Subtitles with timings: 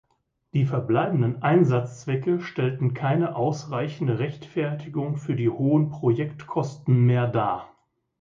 [0.53, 7.69] Die verbleibenden Einsatzzwecke stellten keine ausreichende Rechtfertigung für die hohen Projektkosten mehr dar.